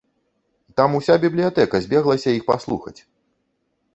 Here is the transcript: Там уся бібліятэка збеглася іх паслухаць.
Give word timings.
Там 0.79 0.95
уся 0.99 1.17
бібліятэка 1.25 1.81
збеглася 1.85 2.29
іх 2.37 2.43
паслухаць. 2.49 2.97